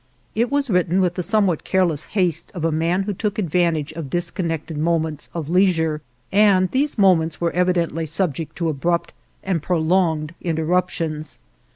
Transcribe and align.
It 0.33 0.49
was 0.51 0.71
written 0.71 0.99
with 0.99 1.13
the 1.13 1.21
somewhat 1.21 1.63
careless 1.63 2.05
haste 2.17 2.51
of 2.55 2.65
a 2.65 2.71
man 2.71 3.03
who 3.03 3.13
took 3.13 3.37
advantage 3.37 3.91
of 3.91 4.09
disconnected 4.09 4.75
moments 4.75 5.29
of 5.31 5.47
leisure, 5.47 6.01
and 6.31 6.71
these 6.71 6.97
moments 6.97 7.39
were 7.39 7.51
evidently 7.51 8.07
subject 8.07 8.55
to 8.55 8.69
abrupt 8.69 9.13
and 9.43 9.61
prolonged 9.61 10.33
interruptions. 10.41 11.37